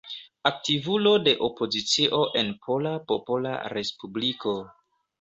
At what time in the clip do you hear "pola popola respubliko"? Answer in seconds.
2.65-4.61